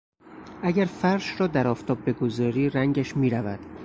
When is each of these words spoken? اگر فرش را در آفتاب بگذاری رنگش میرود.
اگر 0.63 0.85
فرش 0.85 1.41
را 1.41 1.47
در 1.47 1.67
آفتاب 1.67 2.09
بگذاری 2.09 2.69
رنگش 2.69 3.17
میرود. 3.17 3.59